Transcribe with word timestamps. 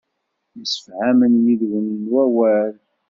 Msefhamen 0.59 1.33
ɣef 1.37 1.45
yiwen 1.61 1.87
n 2.03 2.05
wawal. 2.13 2.75